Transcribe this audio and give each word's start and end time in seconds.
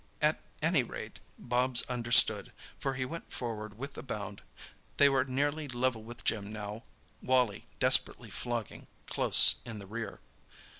At 0.19 0.41
any 0.63 0.81
rate, 0.81 1.19
Bobs 1.37 1.83
understood, 1.83 2.51
for 2.79 2.95
he 2.95 3.05
went 3.05 3.31
forward 3.31 3.77
with 3.77 3.95
a 3.95 4.01
bound. 4.01 4.41
They 4.97 5.09
were 5.09 5.25
nearly 5.25 5.67
level 5.67 6.01
with 6.01 6.23
Jim 6.25 6.51
now—Wally, 6.51 7.65
desperately 7.79 8.31
flogging, 8.31 8.87
close 9.05 9.57
in 9.63 9.77
the 9.77 9.85
rear. 9.85 10.19